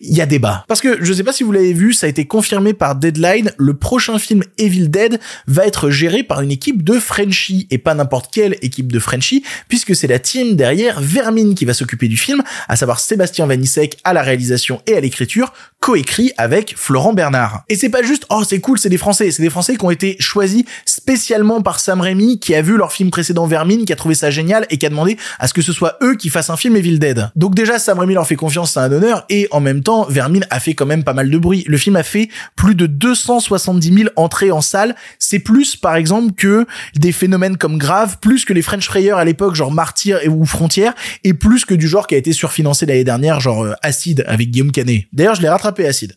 [0.00, 0.64] Il y a débat.
[0.68, 3.52] Parce que je sais pas si vous l'avez vu, ça a été confirmé par Deadline,
[3.56, 7.94] le prochain film Evil Dead va être géré par une équipe de Frenchie et pas
[7.94, 12.16] n'importe quelle équipe de Frenchie puisque c'est la team derrière Vermine qui va s'occuper du
[12.16, 17.64] film, à savoir Sébastien Vanissek à la réalisation et à l'écriture, coécrit avec Florent Bernard.
[17.68, 19.90] Et c'est pas juste oh c'est cool, c'est des français, c'est des français qui ont
[19.90, 23.96] été choisis spécialement par Sam Raimi qui a vu leur film précédent Vermine, qui a
[23.96, 26.50] trouvé ça génial et qui a demandé à ce que ce soit eux qui fassent
[26.50, 27.30] un film Evil Dead.
[27.36, 30.46] Donc déjà Sam Raimi leur fait confiance, c'est un honneur et en même temps, Vermine
[30.50, 31.64] a fait quand même pas mal de bruit.
[31.66, 34.94] Le film a fait plus de 270 000 entrées en salle.
[35.18, 39.24] C'est plus, par exemple, que des phénomènes comme Grave, plus que les French Frayers à
[39.24, 43.04] l'époque, genre Martyr ou Frontière, et plus que du genre qui a été surfinancé l'année
[43.04, 45.06] dernière, genre euh, Acide avec Guillaume Canet.
[45.12, 46.14] D'ailleurs, je l'ai rattrapé Acide.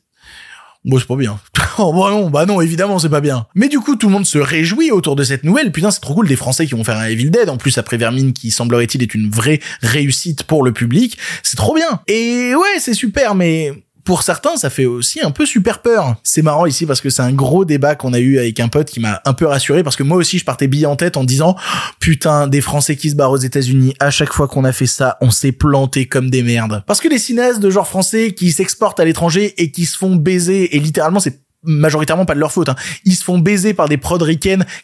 [0.86, 1.40] Bon, c'est pas bien.
[1.80, 3.48] oh, bah non, bah non, évidemment, c'est pas bien.
[3.56, 5.72] Mais du coup, tout le monde se réjouit autour de cette nouvelle.
[5.72, 7.50] Putain, c'est trop cool des Français qui vont faire un Evil Dead.
[7.50, 11.18] En plus, après Vermine, qui semblerait-il est une vraie réussite pour le public.
[11.42, 12.02] C'est trop bien.
[12.06, 13.74] Et ouais, c'est super, mais
[14.06, 16.16] pour certains, ça fait aussi un peu super peur.
[16.24, 18.90] C'est marrant ici parce que c'est un gros débat qu'on a eu avec un pote
[18.90, 21.24] qui m'a un peu rassuré parce que moi aussi je partais billet en tête en
[21.24, 21.56] disant
[22.00, 23.96] putain des Français qui se barrent aux États-Unis.
[24.00, 26.84] À chaque fois qu'on a fait ça, on s'est planté comme des merdes.
[26.86, 30.16] Parce que les cinéastes de genre français qui s'exportent à l'étranger et qui se font
[30.16, 32.70] baiser et littéralement c'est majoritairement pas de leur faute.
[32.70, 32.76] Hein.
[33.06, 34.24] Ils se font baiser par des prod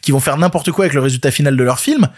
[0.00, 2.08] qui vont faire n'importe quoi avec le résultat final de leur film.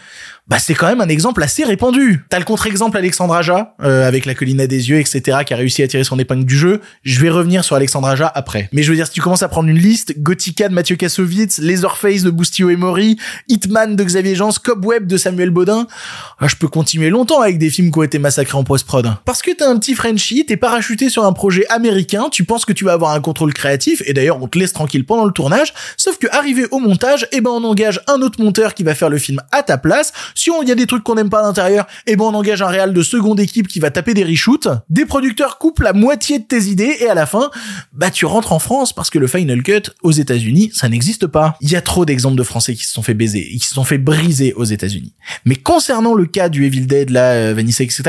[0.47, 2.23] bah c'est quand même un exemple assez répandu.
[2.29, 3.35] T'as le contre-exemple Alexandre
[3.83, 6.57] euh, avec la colline des yeux, etc., qui a réussi à tirer son épingle du
[6.57, 6.81] jeu.
[7.03, 8.69] Je vais revenir sur Alexandre après.
[8.71, 11.57] Mais je veux dire, si tu commences à prendre une liste, Gothica de Mathieu Kassovitz,
[11.59, 15.87] Laserface de Boustio et Mori, Hitman de Xavier Jean, Cobweb de Samuel Baudin,
[16.39, 19.15] ah, je peux continuer longtemps avec des films qui ont été massacrés en post-prod.
[19.25, 22.73] Parce que t'as un petit Frenchie, t'es parachuté sur un projet américain, tu penses que
[22.73, 26.17] tu vas avoir un contrôle créatif, et d'ailleurs on laisse tranquille pendant le tournage, sauf
[26.17, 29.17] que arrivé au montage, eh ben on engage un autre monteur qui va faire le
[29.17, 31.85] film à ta place, si on y a des trucs qu'on n'aime pas à l'intérieur,
[32.07, 34.67] eh ben on engage un réal de seconde équipe qui va taper des reshoots.
[34.89, 37.49] Des producteurs coupent la moitié de tes idées et à la fin,
[37.93, 41.57] bah tu rentres en France parce que le Final Cut aux États-Unis, ça n'existe pas.
[41.61, 43.83] Il y a trop d'exemples de Français qui se sont fait baiser, qui se sont
[43.83, 45.13] fait briser aux États-Unis.
[45.45, 48.03] Mais concernant le cas du Evil Dead, là, euh, Vanessa, etc.,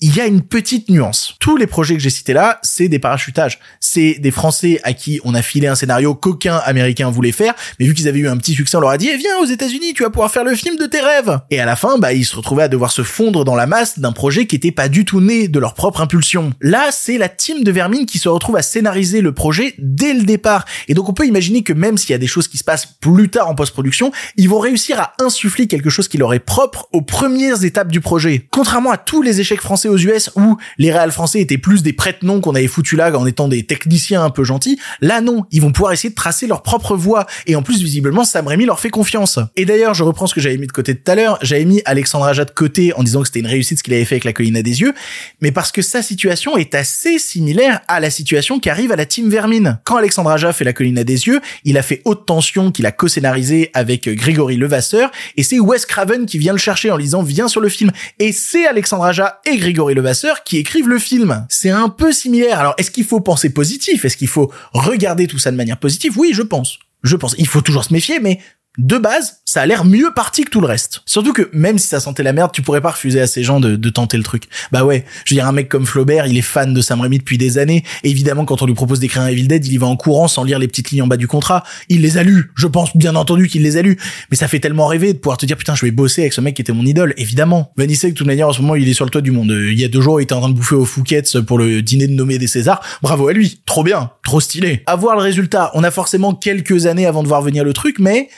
[0.00, 1.34] il y a une petite nuance.
[1.40, 3.58] Tous les projets que j'ai cités là, c'est des parachutages.
[3.80, 7.86] C'est des Français à qui on a filé un scénario qu'aucun Américain voulait faire, mais
[7.86, 9.94] vu qu'ils avaient eu un petit succès, on leur a dit, eh, viens aux États-Unis,
[9.94, 11.40] tu vas pouvoir faire le film de tes rêves.
[11.50, 13.98] Et à la fin, bah, ils se retrouvaient à devoir se fondre dans la masse
[13.98, 16.52] d'un projet qui était pas du tout né de leur propre impulsion.
[16.60, 20.22] Là, c'est la team de Vermine qui se retrouve à scénariser le projet dès le
[20.22, 20.64] départ.
[20.86, 22.86] Et donc, on peut imaginer que même s'il y a des choses qui se passent
[22.86, 26.88] plus tard en post-production, ils vont réussir à insuffler quelque chose qui leur est propre
[26.92, 28.46] aux premières étapes du projet.
[28.52, 31.92] Contrairement à tous les échecs français aux US où les réals français étaient plus des
[31.92, 35.62] prête-noms qu'on avait foutu là en étant des techniciens un peu gentils, là non, ils
[35.62, 37.26] vont pouvoir essayer de tracer leur propre voie.
[37.46, 39.38] Et en plus visiblement Sam Raimi leur fait confiance.
[39.56, 41.82] Et d'ailleurs, je reprends ce que j'avais mis de côté tout à l'heure, j'avais mis
[41.84, 44.24] Alexandre Aja de côté en disant que c'était une réussite ce qu'il avait fait avec
[44.24, 44.94] la colline à des yeux,
[45.40, 49.06] mais parce que sa situation est assez similaire à la situation qui arrive à la
[49.06, 49.78] team Vermine.
[49.84, 52.86] Quand Alexandre Aja fait la colline à des yeux, il a fait haute tension qu'il
[52.86, 55.10] a co-scénarisé avec Grégory Levasseur.
[55.36, 58.32] Et c'est Wes Craven qui vient le chercher en disant viens sur le film et
[58.32, 61.46] c'est Alexandre Aja et Grégory Levasseur qui écrivent le film.
[61.48, 62.58] C'est un peu similaire.
[62.58, 64.04] Alors, est-ce qu'il faut penser positif?
[64.04, 66.18] Est-ce qu'il faut regarder tout ça de manière positive?
[66.18, 66.78] Oui, je pense.
[67.02, 67.34] Je pense.
[67.38, 68.40] Il faut toujours se méfier, mais
[68.78, 71.02] de base, ça a l'air mieux parti que tout le reste.
[71.04, 73.58] Surtout que même si ça sentait la merde, tu pourrais pas refuser à ces gens
[73.58, 74.44] de, tenter le truc.
[74.70, 77.18] Bah ouais, je veux dire, un mec comme Flaubert, il est fan de Sam Raimi
[77.18, 79.78] depuis des années, et évidemment, quand on lui propose d'écrire un Evil Dead, il y
[79.78, 81.64] va en courant sans lire les petites lignes en bas du contrat.
[81.88, 83.98] Il les a lus, je pense bien entendu qu'il les a lus,
[84.30, 86.40] mais ça fait tellement rêver de pouvoir te dire, putain, je vais bosser avec ce
[86.40, 87.72] mec qui était mon idole, évidemment.
[87.76, 89.50] Vanessa, de toute manière, en ce moment, il est sur le toit du monde.
[89.50, 91.82] Il y a deux jours, il était en train de bouffer au Fouquet's pour le
[91.82, 92.80] dîner de nommé des Césars.
[93.02, 94.82] Bravo à lui, trop bien, trop stylé.
[94.86, 97.96] À voir le résultat, on a forcément quelques années avant de voir venir le truc,
[97.98, 98.28] mais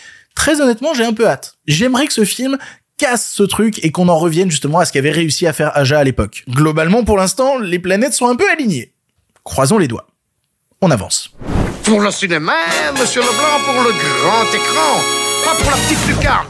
[0.40, 1.58] très honnêtement, j'ai un peu hâte.
[1.66, 2.56] J'aimerais que ce film
[2.96, 5.98] casse ce truc et qu'on en revienne justement à ce qu'avait réussi à faire Aja
[5.98, 6.44] à l'époque.
[6.48, 8.94] Globalement, pour l'instant, les planètes sont un peu alignées.
[9.44, 10.06] Croisons les doigts.
[10.80, 11.30] On avance.
[11.84, 12.54] Pour le cinéma,
[12.98, 15.00] monsieur Leblanc, pour le grand écran,
[15.44, 16.46] pas pour la petite lucarne.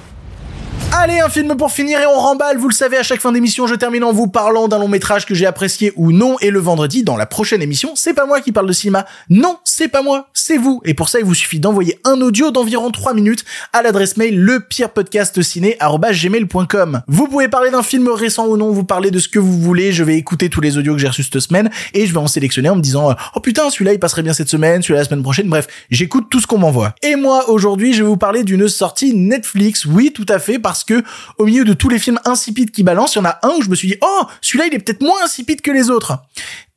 [0.93, 2.59] Allez, un film pour finir et on remballe.
[2.59, 5.25] Vous le savez, à chaque fin d'émission, je termine en vous parlant d'un long métrage
[5.25, 6.37] que j'ai apprécié ou non.
[6.41, 9.07] Et le vendredi, dans la prochaine émission, c'est pas moi qui parle de cinéma.
[9.31, 10.83] Non, c'est pas moi, c'est vous.
[10.85, 14.37] Et pour ça, il vous suffit d'envoyer un audio d'environ 3 minutes à l'adresse mail
[14.41, 17.03] lepirepodcastciné.gmail.com.
[17.07, 19.93] Vous pouvez parler d'un film récent ou non, vous parlez de ce que vous voulez.
[19.93, 22.27] Je vais écouter tous les audios que j'ai reçus cette semaine et je vais en
[22.27, 25.23] sélectionner en me disant, oh putain, celui-là, il passerait bien cette semaine, celui-là la semaine
[25.23, 25.49] prochaine.
[25.49, 26.95] Bref, j'écoute tout ce qu'on m'envoie.
[27.03, 29.87] Et moi, aujourd'hui, je vais vous parler d'une sortie Netflix.
[29.87, 31.03] Oui, tout à fait, parce que
[31.39, 33.63] au milieu de tous les films insipides qui balancent, il y en a un où
[33.63, 36.19] je me suis dit oh celui-là il est peut-être moins insipide que les autres.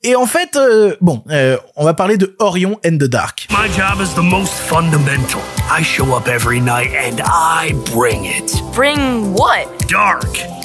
[0.05, 3.47] Et en fait, euh, bon, euh, on va parler de Orion and the Dark.
[3.49, 5.39] My job is the most fundamental.
[5.71, 8.51] I show up every night and I bring it.
[8.73, 9.82] Bring what?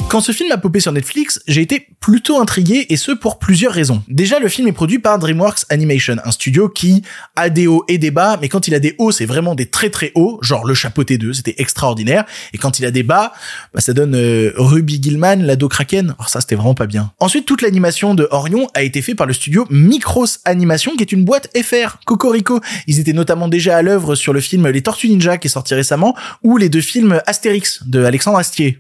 [0.09, 3.73] Quand ce film a popé sur Netflix, j'ai été plutôt intrigué et ce pour plusieurs
[3.73, 4.03] raisons.
[4.09, 7.03] Déjà, le film est produit par DreamWorks Animation, un studio qui
[7.37, 9.67] a des hauts et des bas, mais quand il a des hauts, c'est vraiment des
[9.67, 13.35] très très hauts, genre le chapeauté 2, c'était extraordinaire, et quand il a des bas,
[13.75, 17.13] bah, ça donne euh, Ruby Gillman, l'ado Kraken, alors ça c'était vraiment pas bien.
[17.21, 21.13] Ensuite, toute l'animation de Orion a été fait par le studio Micros Animation, qui est
[21.13, 22.61] une boîte FR, Cocorico.
[22.87, 25.75] Ils étaient notamment déjà à l'œuvre sur le film Les Tortues Ninja qui est sorti
[25.75, 28.79] récemment, ou les deux films Astérix de Alexandre Astier.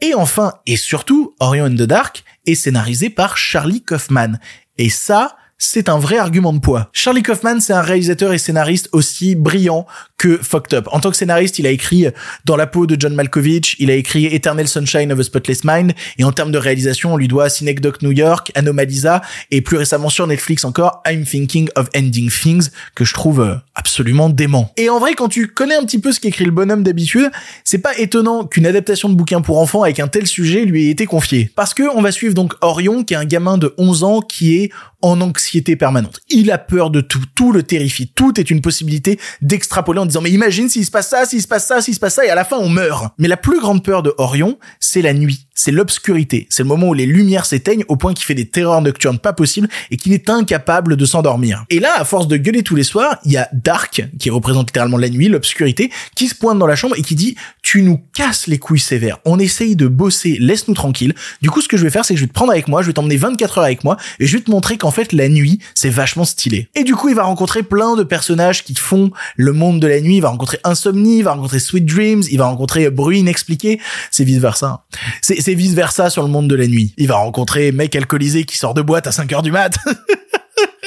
[0.66, 4.38] Et surtout, Orion and the Dark est scénarisé par Charlie Kaufman.
[4.76, 6.88] Et ça, c'est un vrai argument de poids.
[6.92, 10.88] Charlie Kaufman, c'est un réalisateur et scénariste aussi brillant que Fucked Up.
[10.92, 12.06] En tant que scénariste, il a écrit
[12.44, 15.94] Dans la peau de John Malkovich, il a écrit Eternal Sunshine of a Spotless Mind,
[16.18, 20.08] et en termes de réalisation, on lui doit Synecdoche New York, Anomalisa, et plus récemment
[20.08, 24.72] sur Netflix encore, I'm Thinking of Ending Things, que je trouve absolument dément.
[24.76, 27.30] Et en vrai, quand tu connais un petit peu ce qu'écrit le bonhomme d'habitude,
[27.64, 30.90] c'est pas étonnant qu'une adaptation de bouquin pour enfants avec un tel sujet lui ait
[30.90, 31.50] été confiée.
[31.56, 34.56] Parce que on va suivre donc Orion, qui est un gamin de 11 ans qui
[34.56, 34.70] est
[35.02, 36.20] en anxiété permanente.
[36.28, 40.20] Il a peur de tout, tout le terrifie, tout est une possibilité d'extrapoler en disant
[40.20, 42.30] mais imagine s'il se passe ça, s'il se passe ça, s'il se passe ça et
[42.30, 43.12] à la fin on meurt.
[43.18, 46.88] Mais la plus grande peur de Orion, c'est la nuit, c'est l'obscurité, c'est le moment
[46.88, 50.12] où les lumières s'éteignent au point qu'il fait des terreurs nocturnes pas possibles et qu'il
[50.12, 51.64] est incapable de s'endormir.
[51.70, 54.68] Et là, à force de gueuler tous les soirs, il y a Dark qui représente
[54.68, 57.98] littéralement la nuit, l'obscurité, qui se pointe dans la chambre et qui dit tu nous
[58.14, 61.14] casses les couilles sévères, on essaye de bosser, laisse-nous tranquille.
[61.42, 62.82] Du coup, ce que je vais faire, c'est que je vais te prendre avec moi,
[62.82, 65.28] je vais t'emmener 24 heures avec moi et je vais te montrer qu'en fait la
[65.28, 65.37] nuit,
[65.74, 66.68] c'est vachement stylé.
[66.74, 70.00] Et du coup, il va rencontrer plein de personnages qui font le monde de la
[70.00, 73.80] nuit, il va rencontrer Insomnie, il va rencontrer Sweet Dreams, il va rencontrer Bruit inexpliqué,
[74.10, 74.84] c'est vice versa.
[75.22, 76.94] C'est c'est vice versa sur le monde de la nuit.
[76.96, 79.76] Il va rencontrer mec alcoolisé qui sort de boîte à 5 heures du mat.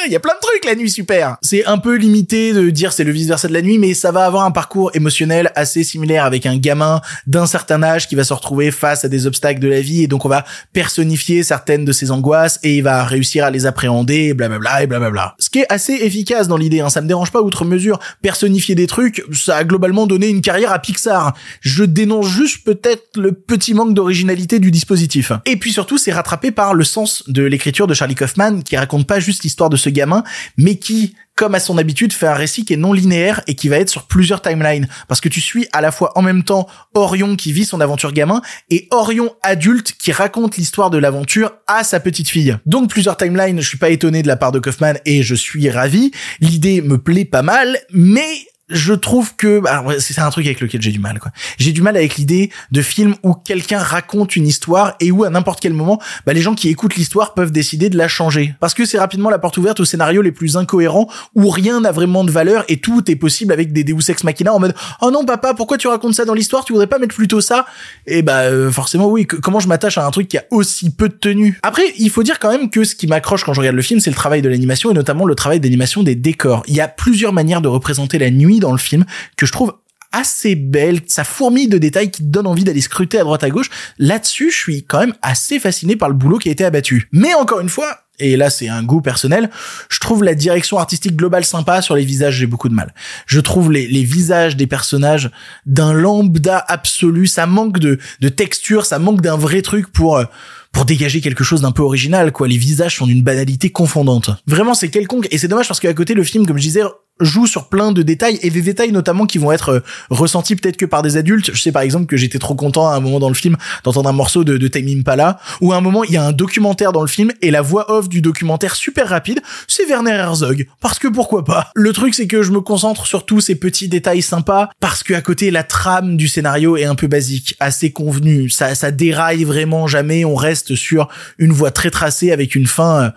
[0.08, 1.38] Il y a plein de trucs la nuit super.
[1.44, 4.12] C'est un peu limité de dire c'est le vice versa de la nuit, mais ça
[4.12, 8.24] va avoir un parcours émotionnel assez similaire avec un gamin d'un certain âge qui va
[8.24, 11.86] se retrouver face à des obstacles de la vie et donc on va personnifier certaines
[11.86, 15.36] de ses angoisses et il va réussir à les appréhender blablabla et blablabla.
[15.38, 18.00] Ce qui est assez efficace dans l'idée, hein, ça me dérange pas outre mesure.
[18.24, 21.34] Personnifier des trucs, ça a globalement donné une carrière à Pixar.
[21.62, 25.32] Je dénonce juste peut-être le petit manque d'originalité du dispositif.
[25.46, 29.06] Et puis surtout, c'est rattrapé par le sens de l'écriture de Charlie Kaufman qui raconte
[29.06, 30.24] pas juste l'histoire de ce gamin,
[30.58, 33.70] mais qui, comme à son habitude, fait un récit qui est non linéaire et qui
[33.70, 34.88] va être sur plusieurs timelines.
[35.08, 38.12] Parce que tu suis à la fois en même temps Orion qui vit son aventure
[38.12, 42.58] gamin et Orion adulte qui raconte l'histoire de l'aventure à sa petite fille.
[42.66, 45.70] Donc plusieurs timelines, je suis pas étonné de la part de Kaufman et je suis
[45.70, 46.12] ravi.
[46.40, 50.82] L'idée me plaît pas mal, mais je trouve que bah, c'est un truc avec lequel
[50.82, 51.32] j'ai du mal quoi.
[51.58, 55.30] J'ai du mal avec l'idée de film où quelqu'un raconte une histoire et où à
[55.30, 58.74] n'importe quel moment bah, les gens qui écoutent l'histoire peuvent décider de la changer parce
[58.74, 62.24] que c'est rapidement la porte ouverte aux scénarios les plus incohérents où rien n'a vraiment
[62.24, 65.26] de valeur et tout est possible avec des Deus ex machina en mode "Oh non
[65.26, 66.66] papa, pourquoi tu racontes ça dans l'histoire?
[66.66, 67.66] Tu voudrais pas mettre plutôt ça?
[68.08, 71.10] Et bah euh, forcément oui, comment je m'attache à un truc qui a aussi peu
[71.10, 71.60] de tenue?
[71.64, 74.00] Après, il faut dire quand même que ce qui m'accroche quand je regarde le film,
[74.00, 76.64] c'est le travail de l'animation et notamment le travail d'animation des décors.
[76.68, 79.74] Il y a plusieurs manières de représenter la nuit dans le film que je trouve
[80.12, 83.50] assez belle, ça fourmille de détails qui te donnent envie d'aller scruter à droite à
[83.50, 83.70] gauche.
[83.98, 87.08] Là-dessus, je suis quand même assez fasciné par le boulot qui a été abattu.
[87.12, 89.50] Mais encore une fois, et là c'est un goût personnel,
[89.90, 92.94] je trouve la direction artistique globale sympa, sur les visages j'ai beaucoup de mal.
[93.26, 95.32] Je trouve les, visages des personnages
[95.66, 100.18] d'un lambda absolu, ça manque de, de texture, ça manque d'un vrai truc pour...
[100.18, 100.26] euh,
[100.74, 102.48] pour dégager quelque chose d'un peu original, quoi.
[102.48, 104.30] Les visages sont d'une banalité confondante.
[104.48, 106.84] Vraiment, c'est quelconque, et c'est dommage parce qu'à côté, le film, comme je disais,
[107.22, 109.80] joue sur plein de détails, et des détails notamment qui vont être euh,
[110.10, 111.52] ressentis peut-être que par des adultes.
[111.54, 114.10] Je sais par exemple que j'étais trop content à un moment dans le film d'entendre
[114.10, 116.92] un morceau de, de Tame Impala, où à un moment, il y a un documentaire
[116.92, 120.68] dans le film, et la voix off du documentaire super rapide, c'est Werner Herzog.
[120.80, 121.70] Parce que pourquoi pas?
[121.76, 125.14] Le truc, c'est que je me concentre sur tous ces petits détails sympas, parce que
[125.14, 128.50] à côté, la trame du scénario est un peu basique, assez convenue.
[128.50, 131.08] Ça, ça déraille vraiment jamais, on reste sur
[131.38, 133.04] une voie très tracée avec une fin...
[133.04, 133.10] euh,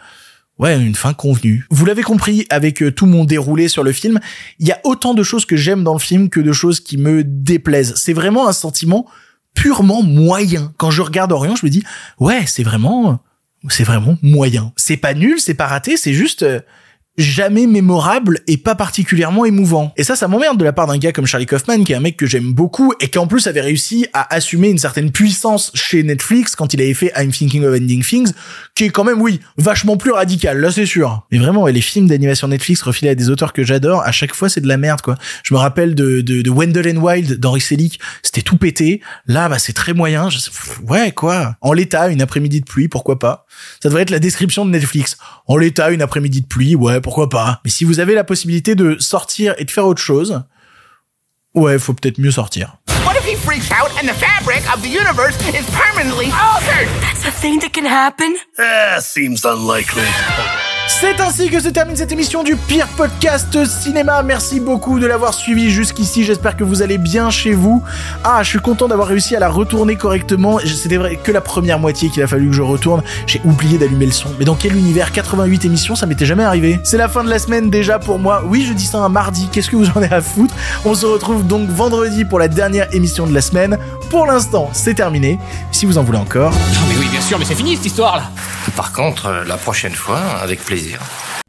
[0.58, 1.66] Ouais, une fin convenue.
[1.70, 4.20] Vous l'avez compris avec euh, tout mon déroulé sur le film,
[4.60, 6.96] il y a autant de choses que j'aime dans le film que de choses qui
[6.96, 7.94] me déplaisent.
[7.96, 9.06] C'est vraiment un sentiment
[9.54, 10.72] purement moyen.
[10.76, 11.82] Quand je regarde Orion, je me dis
[12.20, 13.20] ouais, c'est vraiment
[13.68, 14.72] c'est vraiment moyen.
[14.76, 16.60] C'est pas nul, c'est pas raté, c'est juste euh,
[17.16, 19.92] jamais mémorable et pas particulièrement émouvant.
[19.96, 22.00] Et ça, ça m'emmerde de la part d'un gars comme Charlie Kaufman, qui est un
[22.00, 25.70] mec que j'aime beaucoup et qui en plus avait réussi à assumer une certaine puissance
[25.74, 28.32] chez Netflix quand il avait fait I'm Thinking of Ending Things,
[28.74, 31.24] qui est quand même, oui, vachement plus radical, là c'est sûr.
[31.30, 34.48] Mais vraiment, les films d'animation Netflix refilés à des auteurs que j'adore, à chaque fois
[34.48, 35.16] c'est de la merde, quoi.
[35.44, 39.00] Je me rappelle de, de, de Wendell and Wild d'Henry Selick, c'était tout pété.
[39.26, 40.28] Là, bah c'est très moyen.
[40.88, 41.56] Ouais, quoi.
[41.60, 43.46] En l'état, une après-midi de pluie, pourquoi pas.
[43.82, 45.16] Ça devrait être la description de Netflix.
[45.46, 47.60] En l'état, une après-midi de pluie, ouais, pourquoi pas.
[47.64, 50.42] Mais si vous avez la possibilité de sortir et de faire autre chose,
[51.54, 52.78] ouais, faut peut-être mieux sortir.
[53.04, 56.88] What if he freaks out and the fabric of the universe is permanently altered?
[57.02, 58.36] That's a thing that can happen.
[58.58, 60.08] Ah, seems unlikely.
[60.86, 64.22] C'est ainsi que se termine cette émission du pire podcast cinéma.
[64.22, 66.24] Merci beaucoup de l'avoir suivi jusqu'ici.
[66.24, 67.82] J'espère que vous allez bien chez vous.
[68.22, 70.58] Ah, je suis content d'avoir réussi à la retourner correctement.
[70.64, 73.02] C'était vrai que la première moitié qu'il a fallu que je retourne.
[73.26, 74.28] J'ai oublié d'allumer le son.
[74.38, 75.12] Mais dans quel univers?
[75.12, 76.80] 88 émissions, ça m'était jamais arrivé.
[76.84, 78.42] C'est la fin de la semaine déjà pour moi.
[78.46, 79.48] Oui, je dis ça un mardi.
[79.52, 80.54] Qu'est-ce que vous en avez à foutre?
[80.84, 83.78] On se retrouve donc vendredi pour la dernière émission de la semaine.
[84.10, 85.38] Pour l'instant, c'est terminé.
[85.72, 88.16] Si vous en voulez encore, Ah, mais oui, bien sûr, mais c'est fini cette histoire
[88.16, 88.30] là.
[88.76, 91.43] Par contre, euh, la prochaine fois, avec plaisir.